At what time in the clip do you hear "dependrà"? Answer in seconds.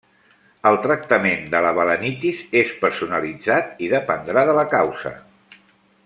3.95-4.47